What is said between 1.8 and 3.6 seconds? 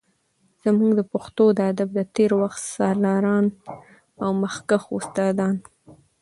د تیر وخت سالاران